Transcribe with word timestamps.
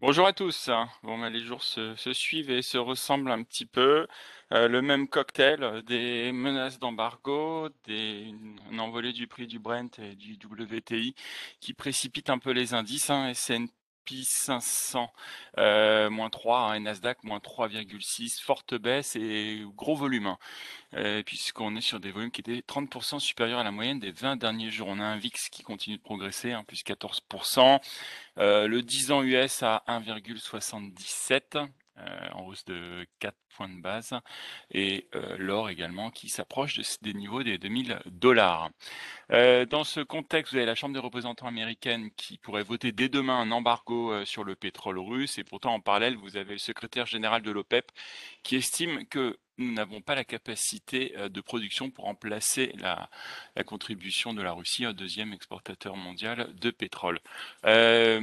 Bonjour 0.00 0.26
à 0.26 0.32
tous. 0.32 0.70
Bon, 1.02 1.18
bah, 1.18 1.28
les 1.28 1.40
jours 1.40 1.62
se, 1.62 1.94
se, 1.94 2.14
suivent 2.14 2.50
et 2.50 2.62
se 2.62 2.78
ressemblent 2.78 3.30
un 3.30 3.42
petit 3.42 3.66
peu. 3.66 4.06
Euh, 4.52 4.66
le 4.66 4.80
même 4.80 5.08
cocktail, 5.08 5.82
des 5.86 6.32
menaces 6.32 6.78
d'embargo, 6.78 7.68
des, 7.84 8.32
une 8.70 8.80
envolée 8.80 9.12
du 9.12 9.26
prix 9.26 9.46
du 9.46 9.58
Brent 9.58 9.98
et 9.98 10.14
du 10.16 10.38
WTI 10.42 11.14
qui 11.60 11.74
précipite 11.74 12.30
un 12.30 12.38
peu 12.38 12.52
les 12.52 12.72
indices. 12.72 13.10
Hein, 13.10 13.28
S&P 13.28 13.70
500 14.08 15.12
euh, 15.58 16.10
moins 16.10 16.30
3 16.30 16.72
hein, 16.72 16.80
Nasdaq 16.80 17.22
moins 17.24 17.38
3,6 17.38 18.42
forte 18.42 18.74
baisse 18.74 19.16
et 19.16 19.62
gros 19.76 19.94
volume 19.94 20.26
hein. 20.26 20.38
euh, 20.94 21.22
puisqu'on 21.22 21.76
est 21.76 21.80
sur 21.80 22.00
des 22.00 22.10
volumes 22.10 22.30
qui 22.30 22.40
étaient 22.40 22.62
30% 22.66 23.20
supérieurs 23.20 23.60
à 23.60 23.64
la 23.64 23.70
moyenne 23.70 24.00
des 24.00 24.10
20 24.10 24.36
derniers 24.36 24.70
jours. 24.70 24.88
On 24.88 24.98
a 24.98 25.04
un 25.04 25.16
VIX 25.16 25.48
qui 25.50 25.62
continue 25.62 25.96
de 25.96 26.02
progresser 26.02 26.52
hein, 26.52 26.64
plus 26.64 26.82
14% 26.82 27.80
euh, 28.38 28.66
le 28.66 28.82
10 28.82 29.12
ans 29.12 29.22
US 29.22 29.62
à 29.62 29.84
1,77 29.88 31.42
euh, 31.56 31.66
en 32.32 32.46
hausse 32.46 32.64
de 32.64 33.06
4 33.18 33.36
points 33.56 33.68
de 33.68 33.80
base, 33.80 34.14
et 34.70 35.08
euh, 35.14 35.36
l'or 35.38 35.70
également 35.70 36.10
qui 36.10 36.28
s'approche 36.28 36.80
des 37.02 37.14
niveaux 37.14 37.42
des 37.42 37.58
2000 37.58 38.00
dollars. 38.06 38.70
Euh, 39.32 39.66
dans 39.66 39.84
ce 39.84 40.00
contexte, 40.00 40.52
vous 40.52 40.58
avez 40.58 40.66
la 40.66 40.74
Chambre 40.74 40.94
des 40.94 41.00
représentants 41.00 41.46
américaine 41.46 42.10
qui 42.16 42.38
pourrait 42.38 42.62
voter 42.62 42.92
dès 42.92 43.08
demain 43.08 43.40
un 43.40 43.50
embargo 43.50 44.24
sur 44.24 44.44
le 44.44 44.56
pétrole 44.56 44.98
russe, 44.98 45.38
et 45.38 45.44
pourtant 45.44 45.74
en 45.74 45.80
parallèle, 45.80 46.16
vous 46.16 46.36
avez 46.36 46.52
le 46.52 46.58
secrétaire 46.58 47.06
général 47.06 47.42
de 47.42 47.50
l'OPEP 47.50 47.90
qui 48.42 48.56
estime 48.56 49.06
que 49.06 49.38
nous 49.58 49.72
n'avons 49.72 50.00
pas 50.00 50.14
la 50.14 50.24
capacité 50.24 51.14
de 51.28 51.40
production 51.42 51.90
pour 51.90 52.04
remplacer 52.04 52.72
la, 52.78 53.10
contribution 53.64 54.32
de 54.32 54.40
la 54.40 54.52
Russie, 54.52 54.86
deuxième 54.94 55.34
exportateur 55.34 55.96
mondial 55.96 56.48
de 56.60 56.70
pétrole. 56.70 57.20
Euh, 57.66 58.20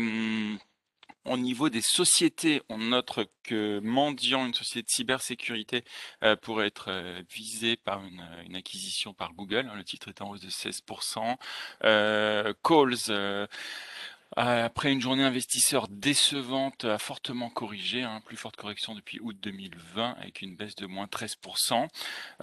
au 1.27 1.37
niveau 1.37 1.69
des 1.69 1.81
sociétés, 1.81 2.61
on 2.69 2.77
note 2.77 3.11
que 3.43 3.79
Mendiant, 3.79 4.45
une 4.45 4.53
société 4.53 4.85
de 4.85 4.89
cybersécurité, 4.89 5.83
euh, 6.23 6.35
pourrait 6.35 6.67
être 6.67 6.89
euh, 6.89 7.21
visée 7.29 7.77
par 7.77 8.03
une, 8.03 8.55
acquisition 8.55 9.13
par 9.13 9.33
Google. 9.33 9.69
Hein, 9.71 9.75
le 9.75 9.83
titre 9.83 10.09
est 10.09 10.21
en 10.21 10.29
hausse 10.29 10.41
de 10.41 10.49
16%. 10.49 11.37
Euh, 11.83 12.53
Calls 12.63 12.95
euh, 13.09 13.47
après 14.37 14.91
une 14.91 15.01
journée 15.01 15.23
investisseur 15.23 15.87
décevante, 15.87 16.85
a 16.85 16.99
fortement 16.99 17.49
corrigé, 17.49 18.03
hein, 18.03 18.21
plus 18.23 18.37
forte 18.37 18.55
correction 18.55 18.93
depuis 18.93 19.19
août 19.19 19.35
2020 19.41 20.15
avec 20.19 20.43
une 20.43 20.55
baisse 20.55 20.75
de 20.75 20.85
moins 20.85 21.07
13%. 21.07 21.87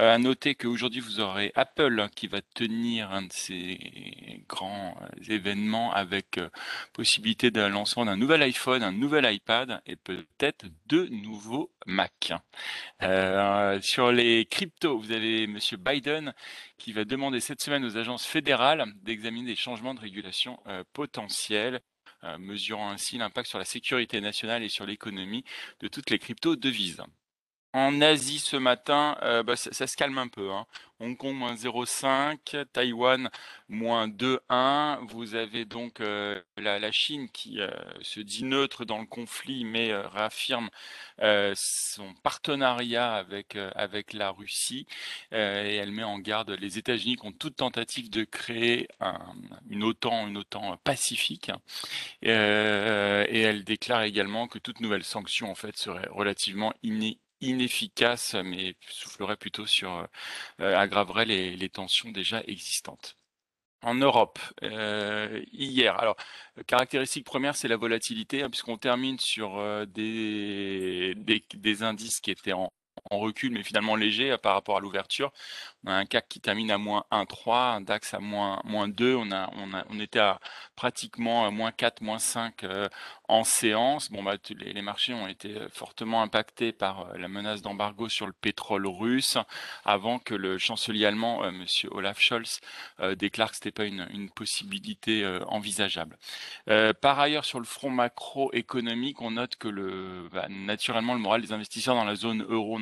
Euh, 0.01 0.15
à 0.15 0.19
noter 0.19 0.57
qu'aujourd'hui 0.57 1.01
vous 1.01 1.21
aurez 1.21 1.53
Apple 1.55 2.09
qui 2.17 2.27
va 2.27 2.41
tenir 2.43 3.13
un 3.13 3.23
de 3.23 3.33
ces 3.33 4.43
grands 4.49 4.97
euh, 5.03 5.33
événements 5.33 5.93
avec 5.93 6.39
euh, 6.39 6.49
possibilité 6.93 7.51
de 7.51 7.61
lancement 7.61 8.05
d'un 8.05 8.17
nouvel 8.17 8.43
iPhone, 8.43 8.83
un 8.83 8.93
nouvel 8.93 9.33
iPad 9.33 9.81
et 9.87 9.97
peut-être 9.97 10.67
deux 10.87 11.09
nouveaux 11.09 11.71
Mac. 11.87 12.33
Euh, 13.03 13.81
sur 13.83 14.11
les 14.11 14.47
cryptos, 14.47 14.99
vous 14.99 15.13
avez 15.13 15.47
Monsieur 15.47 15.77
Biden 15.77 16.33
qui 16.79 16.93
va 16.93 17.05
demander 17.05 17.41
cette 17.41 17.61
semaine 17.61 17.85
aux 17.85 17.97
agences 17.97 18.27
fédérales 18.27 18.85
d'examiner 19.03 19.51
des 19.51 19.57
changements 19.57 19.95
de 19.95 20.01
régulation 20.01 20.59
potentiels, 20.93 21.81
mesurant 22.39 22.91
ainsi 22.91 23.19
l'impact 23.19 23.49
sur 23.49 23.59
la 23.59 23.65
sécurité 23.65 24.21
nationale 24.21 24.63
et 24.63 24.69
sur 24.69 24.87
l'économie 24.87 25.45
de 25.81 25.89
toutes 25.89 26.11
les 26.11 26.19
crypto-devises. 26.19 27.03
En 27.75 28.01
Asie 28.03 28.39
ce 28.39 28.57
matin, 28.57 29.19
euh, 29.23 29.43
bah, 29.43 29.57
ça, 29.57 29.87
se 29.89 29.97
calme 29.97 30.19
un 30.19 30.29
peu. 30.29 30.53
Hein. 30.53 30.65
Hong 31.01 31.17
Kong 31.17 31.35
moins 31.35 31.57
0,5, 31.57 32.67
Taïwan 32.73 33.29
moins 33.69 34.07
2,1. 34.07 35.05
Vous 35.09 35.35
avez 35.35 35.65
donc 35.65 36.01
euh, 36.01 36.41
la, 36.57 36.93
Chine 36.93 37.29
qui 37.31 37.61
euh, 37.61 37.69
se 38.01 38.21
dit 38.21 38.45
neutre 38.45 38.85
dans 38.85 39.01
le 39.01 39.07
conflit, 39.07 39.65
mais 39.65 39.93
réaffirme 39.93 40.71
son 41.57 42.15
partenariat 42.23 43.13
avec 43.13 43.57
avec 43.75 44.13
la 44.13 44.31
Russie 44.31 44.87
et 45.33 45.37
elle 45.77 45.91
met 45.91 46.05
en 46.05 46.19
garde 46.19 46.51
les 46.51 46.79
États-Unis 46.79 47.17
contre 47.17 47.39
toute 47.39 47.57
tentative 47.57 48.09
de 48.11 48.25
créer 48.25 48.89
un, 49.01 49.19
une 49.69 49.83
OTAN, 49.83 50.29
une 50.29 50.39
OTAN 50.39 50.77
pacifique. 50.85 51.51
et 52.23 52.31
elle 52.31 53.65
déclare 53.65 54.03
également 54.03 54.47
que 54.49 54.59
toute 54.61 54.81
nouvelle 54.81 55.05
sanction 55.05 55.51
en 55.51 55.55
fait 55.57 55.77
serait 55.77 56.09
relativement 56.11 56.73
iné 56.83 57.19
inefficace, 57.45 58.35
mais 58.35 58.77
soufflerait 58.89 59.37
plutôt 59.37 59.67
sur, 59.67 60.07
euh, 60.61 60.77
aggraverait 60.77 61.25
les, 61.27 61.57
les, 61.57 61.69
tensions 61.69 62.11
déjà 62.11 62.43
existantes. 62.47 63.17
En 63.83 63.95
Europe, 63.95 64.39
euh, 64.63 65.43
hier, 65.53 65.99
alors 65.99 66.17
caractéristique 66.67 67.27
première, 67.27 67.57
c'est 67.57 67.69
la 67.69 67.77
volatilité, 67.77 68.43
hein, 68.43 68.51
puisqu'on 68.51 68.79
termine 68.79 69.19
sur 69.19 69.59
euh, 69.59 69.87
des, 69.87 71.15
des, 71.17 71.45
des, 71.55 71.83
indices 71.83 72.21
qui 72.21 72.31
étaient 72.31 72.55
en, 72.55 72.73
en 73.11 73.19
recul, 73.19 73.53
mais 73.53 73.63
finalement 73.63 73.97
léger 73.97 74.33
euh, 74.33 74.39
par 74.39 74.55
rapport 74.55 74.77
à 74.77 74.81
l'ouverture. 74.81 75.33
On 75.87 75.91
a 75.91 75.95
un 75.95 76.07
CAC 76.07 76.29
qui 76.29 76.41
termine 76.41 76.71
à 76.71 76.79
moins 76.79 77.05
1,3, 77.11 77.77
un 77.77 77.81
DAX 77.83 78.15
à 78.15 78.19
moins, 78.19 78.61
moins 78.65 78.89
2. 78.89 79.15
On, 79.15 79.31
a, 79.33 79.51
on, 79.57 79.75
a, 79.75 79.85
on 79.91 80.01
était 80.01 80.19
à 80.21 80.41
pratiquement 80.77 81.51
moins 81.51 81.73
4, 81.73 82.01
moins 82.01 82.19
5 82.19 82.65
euh, 82.65 82.89
en 83.29 83.45
séance. 83.45 84.11
Bon, 84.11 84.23
bah, 84.23 84.37
les, 84.49 84.73
les, 84.73 84.83
marchés 84.83 85.13
ont 85.13 85.29
été 85.29 85.57
euh, 85.57 85.69
fortement 85.69 86.23
impactés 86.23 86.73
par 86.73 87.15
la 87.19 87.29
menace 87.29 87.61
d'embargo 87.61 88.09
sur 88.09 88.27
le 88.27 88.33
pétrole 88.33 88.87
russe 88.87 89.37
avant 89.85 90.19
que 90.19 90.35
le 90.35 90.57
chancelier 90.57 91.05
allemand, 91.05 91.45
M. 91.45 91.67
Olaf 91.91 92.19
Scholz, 92.19 92.61
déclare 93.17 93.51
que 93.51 93.57
ce 93.57 93.61
n'était 93.61 93.73
pas 93.73 93.85
une, 93.85 94.31
possibilité 94.35 95.25
envisageable. 95.47 96.17
par 97.01 97.21
ailleurs, 97.21 97.45
sur 97.45 97.59
le 97.59 97.67
front 97.67 97.91
macroéconomique, 97.91 99.21
on 99.21 99.33
note 99.33 99.57
que 99.57 99.69
le, 99.69 100.29
bah, 100.33 100.47
naturellement 100.49 101.15
le 101.15 101.21
moral 101.21 101.43
des 101.43 101.53
investisseurs 101.53 101.95
dans 101.95 102.05
la 102.05 102.15
zone 102.15 102.45
euro, 102.49 102.79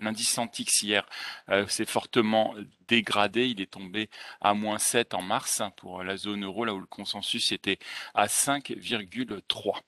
l'indice 0.00 0.30
Santix 0.30 0.82
hier 0.82 1.06
euh, 1.48 1.66
s'est 1.66 1.84
fortement 1.84 2.54
dégradé, 2.88 3.46
il 3.46 3.60
est 3.60 3.72
tombé 3.72 4.10
à 4.40 4.54
moins 4.54 4.78
7 4.78 5.14
en 5.14 5.22
mars 5.22 5.60
hein, 5.60 5.70
pour 5.76 6.02
la 6.02 6.16
zone 6.16 6.44
euro, 6.44 6.64
là 6.64 6.74
où 6.74 6.80
le 6.80 6.86
consensus 6.86 7.52
était 7.52 7.78
à 8.14 8.26
5,3. 8.26 9.80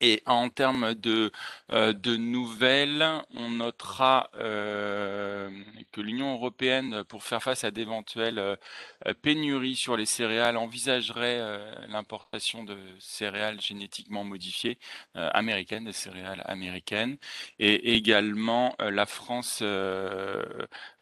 Et 0.00 0.22
en 0.26 0.48
termes 0.48 0.94
de, 0.94 1.30
euh, 1.72 1.92
de 1.92 2.16
nouvelles, 2.16 3.06
on 3.34 3.50
notera 3.50 4.30
euh, 4.36 5.50
que 5.92 6.00
l'Union 6.00 6.32
européenne, 6.34 7.04
pour 7.04 7.22
faire 7.22 7.42
face 7.42 7.64
à 7.64 7.70
d'éventuelles 7.70 8.38
euh, 8.38 8.56
pénuries 9.22 9.76
sur 9.76 9.96
les 9.96 10.06
céréales, 10.06 10.56
envisagerait 10.56 11.38
euh, 11.40 11.74
l'importation 11.88 12.64
de 12.64 12.76
céréales 12.98 13.60
génétiquement 13.60 14.24
modifiées 14.24 14.78
euh, 15.16 15.28
américaines, 15.34 15.84
des 15.84 15.92
céréales 15.92 16.42
américaines. 16.46 17.16
Et 17.58 17.94
également, 17.94 18.74
euh, 18.80 18.90
la 18.90 19.06
France 19.06 19.62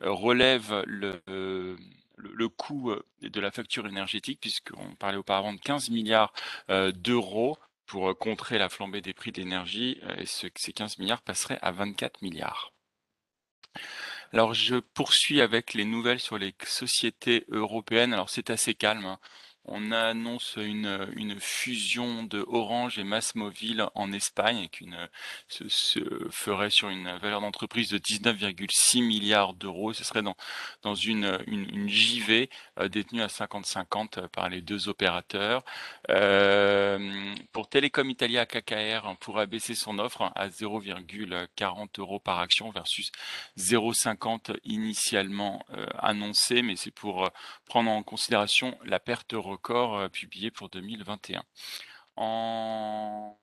relève 0.01 0.83
le 0.87 1.77
le, 2.21 2.49
coût 2.49 2.93
de 3.23 3.41
la 3.41 3.53
facture 3.53 3.87
énergétique, 3.87 4.41
puisqu'on 4.41 4.97
parlait 4.97 5.19
auparavant 5.19 5.53
de 5.53 5.61
15 5.61 5.91
milliards 5.91 6.33
d'euros 6.69 7.57
pour 7.89 8.11
euh, 8.11 8.15
contrer 8.15 8.59
la 8.59 8.69
flambée 8.69 9.01
des 9.01 9.15
prix 9.15 9.33
de 9.33 9.39
l'énergie, 9.39 9.99
euh, 10.05 10.17
et 10.19 10.27
ce, 10.27 10.47
ces 10.55 10.73
15 10.73 10.99
milliards 10.99 11.23
passeraient 11.23 11.59
à 11.63 11.73
24 11.73 12.23
milliards. 12.23 12.73
Alors 14.33 14.55
je 14.55 14.77
poursuis 14.77 15.41
avec 15.41 15.75
les 15.75 15.85
nouvelles 15.85 16.21
sur 16.21 16.39
les 16.39 16.55
sociétés 16.65 17.45
européennes. 17.49 18.13
Alors 18.13 18.31
c'est 18.31 18.51
assez 18.51 18.75
calme. 18.75 19.07
Hein 19.07 19.19
on 19.71 19.93
annonce 19.93 20.57
une, 20.57 21.37
fusion 21.41 22.25
de 22.25 22.45
Orange 22.49 22.99
et 22.99 23.05
Massmobile 23.05 23.87
en 23.95 24.13
Espagne 24.13 24.69
qu'une 24.69 24.97
se, 25.49 26.01
ferait 26.31 26.71
sur 26.71 26.89
une 26.89 27.17
valeur 27.19 27.41
d'entreprise 27.41 27.91
de 27.91 27.99
19,6 27.99 29.03
milliards 29.07 29.55
d'euros. 29.55 29.93
Ce 29.93 30.05
serait 30.05 30.23
dans, 30.23 30.95
une, 30.95 31.39
JV 31.89 32.51
euh, 32.79 32.89
détenue 32.89 33.23
à 33.23 33.27
50-50 33.27 34.29
par 34.29 34.49
les 34.49 34.61
deux 34.61 34.89
opérateurs. 34.89 35.65
Euh, 36.11 37.35
pour 37.53 37.69
Telecom 37.69 38.09
Italia 38.11 38.47
KKR, 38.47 39.03
on 39.05 39.17
pourrait 39.17 39.47
baisser 39.47 39.75
son 39.75 39.99
offre 39.99 40.33
à 40.35 40.49
0,40 40.49 42.01
euros 42.01 42.19
par 42.19 42.39
action 42.39 42.71
versus 42.71 43.11
0,50 43.59 44.57
initialement 44.65 45.65
euh, 45.75 45.87
annoncé, 45.99 46.63
mais 46.63 46.77
c'est 46.77 46.91
pour 46.91 47.25
euh, 47.25 47.29
prendre 47.67 47.91
en 47.91 48.03
considération 48.03 48.79
la 48.85 49.01
perte 49.01 49.33
euh, 49.71 50.09
publié 50.09 50.51
pour 50.51 50.69
2021. 50.69 51.43
En 52.17 53.39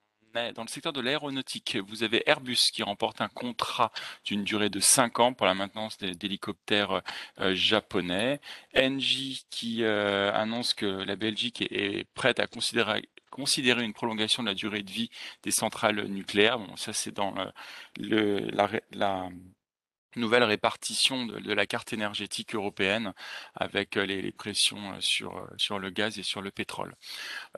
dans 0.54 0.64
le 0.64 0.68
secteur 0.68 0.94
de 0.94 1.02
l'aéronautique, 1.02 1.78
vous 1.88 2.04
avez 2.04 2.24
Airbus 2.30 2.58
qui 2.74 2.84
remporte 2.84 3.22
un 3.22 3.30
contrat 3.30 3.92
d'une 4.26 4.44
durée 4.44 4.70
de 4.70 4.80
5 4.80 5.20
ans 5.20 5.34
pour 5.34 5.46
la 5.46 5.54
maintenance 5.54 5.98
d'hélicoptères 5.98 7.02
euh, 7.40 7.56
japonais. 7.56 8.42
Engie 8.76 9.46
qui 9.50 9.84
euh, 9.84 10.34
annonce 10.34 10.74
que 10.74 10.86
la 10.86 11.16
Belgique 11.16 11.62
est, 11.62 12.06
prête 12.14 12.40
à 12.40 12.48
considérer 12.48 13.84
une 13.84 13.94
prolongation 13.94 14.44
de 14.44 14.50
la 14.50 14.56
durée 14.56 14.84
de 14.84 14.92
vie 14.92 15.10
des 15.44 15.52
centrales 15.52 16.06
nucléaires. 16.08 16.60
Bon, 16.60 16.76
ça 16.76 16.92
c'est 16.94 17.16
dans 17.16 17.34
la 17.98 19.30
nouvelle 20.16 20.44
répartition 20.44 21.26
de, 21.26 21.54
la 21.54 21.66
carte 21.66 21.94
énergétique 21.94 22.56
européenne 22.56 23.14
avec 23.56 23.96
les, 23.96 24.22
les 24.22 24.32
pressions 24.32 25.00
sur, 25.00 25.48
sur 25.58 25.80
le 25.80 25.90
gaz 25.90 26.20
et 26.20 26.24
sur 26.24 26.42
le 26.42 26.52
pétrole. 26.52 26.96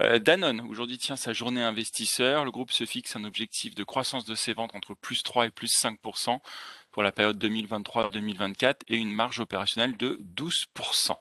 Euh, 0.02 0.20
Danone, 0.20 0.62
aujourd'hui, 0.62 0.98
tient 0.98 1.16
sa 1.16 1.34
journée 1.34 1.62
investisseur. 1.62 2.46
Le 2.46 2.52
groupe 2.52 2.72
se 2.72 2.86
fixe 2.86 3.16
un 3.16 3.24
objectif 3.24 3.76
de 3.76 3.84
croissance 3.84 4.26
de 4.26 4.36
ses 4.36 4.54
ventes 4.54 4.76
entre 4.76 4.94
plus 4.94 5.24
3 5.24 5.48
et 5.48 5.50
plus 5.50 5.74
5% 5.74 6.40
pour 6.92 7.04
la 7.04 7.12
période 7.12 7.38
2023-2024 7.44 8.78
et 8.88 8.98
une 8.98 9.12
marge 9.12 9.40
opérationnelle 9.40 9.98
de 9.98 10.20
12%. 10.36 11.16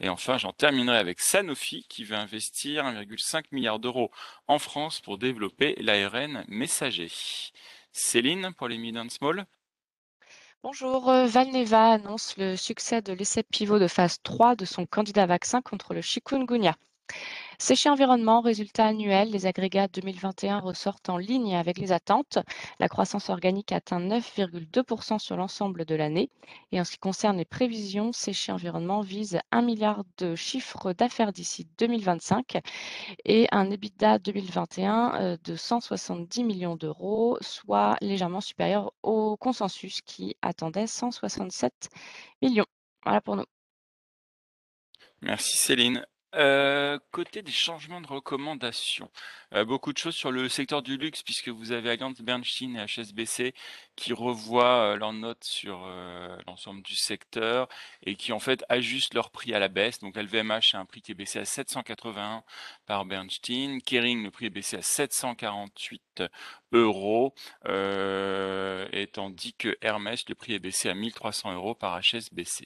Et 0.00 0.08
enfin, 0.08 0.38
j'en 0.38 0.52
terminerai 0.52 0.96
avec 0.96 1.20
Sanofi 1.20 1.84
qui 1.88 2.04
veut 2.04 2.16
investir 2.16 2.84
1,5 2.86 3.44
milliard 3.52 3.78
d'euros 3.78 4.10
en 4.46 4.58
France 4.58 5.00
pour 5.00 5.18
développer 5.18 5.74
l'ARN 5.80 6.44
messager. 6.48 7.10
Céline 7.92 8.52
pour 8.56 8.68
les 8.68 8.78
mid 8.78 8.96
and 8.96 9.10
small. 9.10 9.44
Bonjour, 10.62 11.08
euh, 11.08 11.26
Valneva 11.26 11.94
annonce 11.94 12.36
le 12.36 12.54
succès 12.56 13.02
de 13.02 13.12
l'essai 13.12 13.42
pivot 13.42 13.80
de 13.80 13.88
phase 13.88 14.18
3 14.22 14.54
de 14.54 14.64
son 14.64 14.86
candidat 14.86 15.26
vaccin 15.26 15.60
contre 15.62 15.94
le 15.94 16.00
chikungunya. 16.00 16.76
Séché 17.60 17.88
environnement, 17.90 18.40
résultat 18.40 18.86
annuel, 18.86 19.30
les 19.30 19.46
agrégats 19.46 19.88
2021 19.88 20.60
ressortent 20.60 21.08
en 21.08 21.16
ligne 21.16 21.56
avec 21.56 21.78
les 21.78 21.90
attentes. 21.90 22.38
La 22.78 22.88
croissance 22.88 23.30
organique 23.30 23.72
atteint 23.72 23.98
9,2% 23.98 25.18
sur 25.18 25.36
l'ensemble 25.36 25.84
de 25.84 25.96
l'année. 25.96 26.30
Et 26.70 26.80
en 26.80 26.84
ce 26.84 26.92
qui 26.92 26.98
concerne 26.98 27.36
les 27.36 27.44
prévisions, 27.44 28.12
Séché 28.12 28.52
environnement 28.52 29.00
vise 29.00 29.40
1 29.50 29.62
milliard 29.62 30.04
de 30.18 30.36
chiffres 30.36 30.92
d'affaires 30.92 31.32
d'ici 31.32 31.66
2025 31.78 32.58
et 33.24 33.48
un 33.50 33.68
EBITDA 33.72 34.20
2021 34.20 35.20
euh, 35.20 35.36
de 35.42 35.56
170 35.56 36.44
millions 36.44 36.76
d'euros, 36.76 37.38
soit 37.40 37.96
légèrement 38.00 38.40
supérieur 38.40 38.92
au 39.02 39.36
consensus 39.36 40.00
qui 40.02 40.36
attendait 40.42 40.86
167 40.86 41.88
millions. 42.40 42.66
Voilà 43.02 43.20
pour 43.20 43.34
nous. 43.34 43.46
Merci 45.22 45.56
Céline. 45.56 46.04
Euh, 46.34 46.98
côté 47.10 47.40
des 47.40 47.50
changements 47.50 48.02
de 48.02 48.06
recommandations, 48.06 49.10
euh, 49.54 49.64
beaucoup 49.64 49.94
de 49.94 49.98
choses 49.98 50.14
sur 50.14 50.30
le 50.30 50.50
secteur 50.50 50.82
du 50.82 50.98
luxe 50.98 51.22
puisque 51.22 51.48
vous 51.48 51.72
avez 51.72 51.88
Allianz 51.88 52.20
Bernstein 52.20 52.76
et 52.76 52.84
HSBC 52.84 53.54
qui 53.96 54.12
revoient, 54.12 54.92
euh, 54.92 54.96
leurs 54.96 55.14
notes 55.14 55.44
sur, 55.44 55.86
l'ensemble 56.46 56.82
du 56.82 56.94
secteur 56.94 57.66
et 58.02 58.14
qui 58.14 58.32
en 58.32 58.40
fait 58.40 58.62
ajustent 58.68 59.14
leur 59.14 59.30
prix 59.30 59.54
à 59.54 59.58
la 59.58 59.68
baisse. 59.68 60.00
Donc 60.00 60.16
LVMH 60.16 60.74
a 60.74 60.78
un 60.80 60.84
prix 60.84 61.00
qui 61.00 61.12
est 61.12 61.14
baissé 61.14 61.38
à 61.38 61.46
781 61.46 62.44
par 62.84 63.06
Bernstein, 63.06 63.80
Kering 63.80 64.22
le 64.22 64.30
prix 64.30 64.46
est 64.46 64.50
baissé 64.50 64.76
à 64.76 64.82
748 64.82 66.24
euros, 66.72 67.34
et 67.66 69.06
tandis 69.12 69.54
que 69.54 69.76
Hermès 69.80 70.28
le 70.28 70.34
prix 70.34 70.54
est 70.54 70.58
baissé 70.58 70.88
à 70.88 70.94
1300 70.94 71.54
euros 71.54 71.74
par 71.74 72.00
HSBC. 72.00 72.64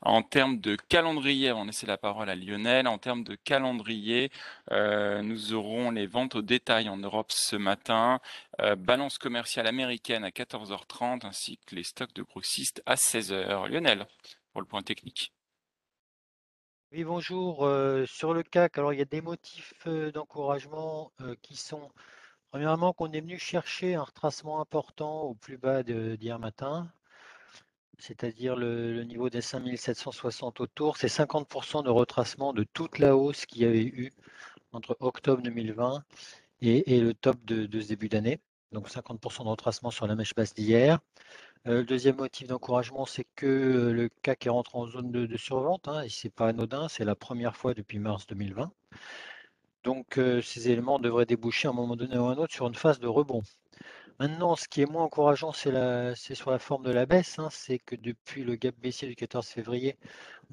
En 0.00 0.22
termes 0.22 0.58
de 0.58 0.76
calendrier, 0.76 1.52
on 1.52 1.64
laisser 1.72 1.86
la 1.86 1.96
parole 1.96 2.28
à 2.28 2.36
Lionel. 2.36 2.86
En 2.86 2.98
termes 2.98 3.24
de 3.24 3.34
calendrier, 3.34 4.30
euh, 4.70 5.22
nous 5.22 5.54
aurons 5.54 5.90
les 5.90 6.06
ventes 6.06 6.34
au 6.34 6.42
détail 6.42 6.88
en 6.88 6.98
Europe 6.98 7.32
ce 7.32 7.56
matin, 7.56 8.20
euh, 8.60 8.76
balance 8.76 9.16
commerciale 9.16 9.66
américaine 9.66 10.22
à 10.22 10.30
14h30 10.30 11.24
ainsi 11.24 11.58
que 11.66 11.74
les 11.74 11.82
stocks 11.82 12.12
de 12.14 12.22
grossistes 12.22 12.82
à 12.84 12.96
16h. 12.96 13.68
Lionel, 13.68 14.06
pour 14.52 14.60
le 14.60 14.66
point 14.66 14.82
technique. 14.82 15.32
Oui, 16.92 17.04
bonjour. 17.04 17.64
Euh, 17.64 18.04
sur 18.04 18.34
le 18.34 18.42
CAC, 18.42 18.76
alors 18.76 18.92
il 18.92 18.98
y 18.98 19.02
a 19.02 19.06
des 19.06 19.22
motifs 19.22 19.88
d'encouragement 20.12 21.10
qui 21.40 21.56
sont, 21.56 21.90
premièrement, 22.52 22.92
qu'on 22.92 23.10
est 23.12 23.20
venu 23.20 23.38
chercher 23.38 23.96
un 23.96 24.02
retracement 24.04 24.60
important 24.60 25.22
au 25.22 25.34
plus 25.34 25.58
bas 25.58 25.82
d'hier 25.82 26.38
matin 26.38 26.92
c'est-à-dire 28.02 28.56
le, 28.56 29.04
niveau 29.04 29.30
des 29.30 29.40
5760 29.40 30.60
autour, 30.60 30.96
c'est 30.96 31.06
50% 31.06 31.84
de 31.84 31.90
retracement 31.90 32.52
de 32.52 32.64
toute 32.64 32.98
la 32.98 33.16
hausse 33.16 33.46
qu'il 33.46 33.62
y 33.62 33.64
avait 33.64 33.84
eu 33.84 34.12
entre 34.72 34.96
octobre 34.98 35.40
2020 35.42 36.02
et, 36.62 37.00
le 37.00 37.14
top 37.14 37.44
de, 37.44 37.80
ce 37.80 37.88
début 37.88 38.08
d'année. 38.08 38.40
Donc 38.72 38.88
50% 38.88 39.44
de 39.44 39.48
retracement 39.48 39.90
sur 39.90 40.06
la 40.06 40.16
mèche 40.16 40.34
basse 40.34 40.52
d'hier. 40.54 40.98
Euh, 41.68 41.78
le 41.78 41.84
deuxième 41.84 42.16
motif 42.16 42.48
d'encouragement, 42.48 43.06
c'est 43.06 43.26
que 43.36 43.46
euh, 43.46 43.92
le 43.92 44.08
CAC 44.22 44.46
est 44.46 44.50
rentré 44.50 44.78
en 44.78 44.88
zone 44.88 45.12
de, 45.12 45.36
survente, 45.36 45.86
hein, 45.86 46.04
ce 46.08 46.26
n'est 46.26 46.30
pas 46.32 46.48
anodin, 46.48 46.88
c'est 46.88 47.04
la 47.04 47.14
première 47.14 47.56
fois 47.56 47.72
depuis 47.72 48.00
mars 48.00 48.26
2020. 48.26 48.72
Donc 49.84 50.18
euh, 50.18 50.40
ces 50.42 50.70
éléments 50.70 50.98
devraient 50.98 51.26
déboucher 51.26 51.68
à 51.68 51.70
un 51.70 51.74
moment 51.74 51.96
donné 51.96 52.16
ou 52.16 52.24
à 52.24 52.32
un 52.32 52.36
autre 52.36 52.52
sur 52.54 52.66
une 52.66 52.74
phase 52.74 53.00
de 53.00 53.08
rebond. 53.08 53.42
Maintenant, 54.20 54.54
ce 54.56 54.68
qui 54.68 54.82
est 54.82 54.86
moins 54.86 55.04
encourageant, 55.04 55.52
c'est 55.52 56.34
sur 56.34 56.50
la 56.50 56.58
forme 56.58 56.84
de 56.84 56.92
la 56.92 57.06
baisse. 57.06 57.38
Hein. 57.38 57.48
c'est 57.50 57.78
que 57.78 57.96
depuis 57.96 58.44
le 58.44 58.54
gap 58.54 58.74
baissier 58.80 59.08
du 59.08 59.16
14 59.16 59.46
février, 59.46 59.96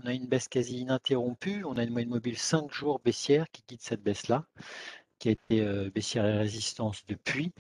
on 0.02 0.08
a 0.08 0.14
une 0.14 0.26
baisse 0.26 0.48
quasi 0.48 0.80
ininterrompue. 0.80 1.64
On 1.66 1.78
a 1.78 1.84
une 1.84 1.92
moyenne 1.92 2.10
mobile 2.10 2.38
5 2.38 2.72
jours 2.74 3.00
baissière 3.04 3.46
qui 3.52 3.62
quitte 3.64 3.82
cette 3.84 4.02
baisse-là, 4.02 4.46
qui 5.20 5.30
a 5.30 5.32
été 5.34 5.62
euh, 5.62 5.92
baissière 5.94 6.26
et 6.26 6.38
résistance 6.38 7.06
depuis. 7.08 7.52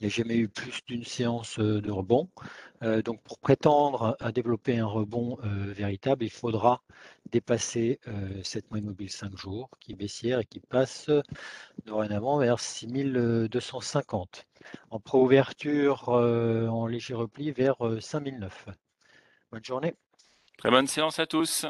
Il 0.00 0.06
n'y 0.06 0.12
a 0.12 0.14
jamais 0.14 0.36
eu 0.36 0.48
plus 0.48 0.80
d'une 0.86 1.04
séance 1.04 1.58
euh, 1.58 1.80
de 1.80 1.90
rebond. 1.90 2.28
Euh, 2.82 3.02
donc, 3.02 3.22
pour 3.22 3.38
prétendre 3.38 4.16
à 4.20 4.30
développer 4.32 4.78
un 4.78 4.86
rebond 4.86 5.38
véritable, 5.42 6.24
il 6.24 6.30
faudra 6.30 6.82
dépasser 7.32 8.00
cette 8.44 8.70
moyenne 8.70 8.88
mobile 8.88 9.10
5 9.10 9.36
jours 9.36 9.68
qui 9.80 9.92
est 9.92 9.96
baissière 9.96 10.38
et 10.38 10.44
qui 10.44 10.60
passe 10.60 11.10
dorénavant 11.84 12.38
vers 12.38 12.60
6250 12.60 14.46
en 14.90 15.00
préouverture 15.00 16.08
euh, 16.10 16.68
en 16.68 16.86
léger 16.86 17.14
repli 17.14 17.52
vers 17.52 17.76
5009. 18.00 18.64
Euh, 18.68 18.72
bonne 19.52 19.64
journée. 19.64 19.94
Très 20.56 20.70
bonne 20.70 20.86
séance 20.86 21.18
à 21.18 21.26
tous. 21.26 21.66